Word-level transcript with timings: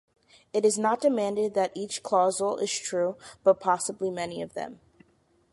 It 0.51 0.65
is 0.65 0.79
not 0.79 0.99
demanded 0.99 1.53
that 1.53 1.71
each 1.75 2.01
clausal 2.01 2.59
is 2.59 2.71
true, 2.71 3.17
but 3.43 3.59
possibly 3.59 4.09
many 4.09 4.41
of 4.41 4.55
them. 4.55 4.79